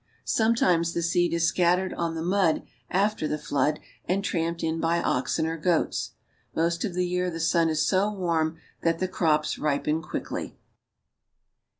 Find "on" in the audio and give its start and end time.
1.93-2.15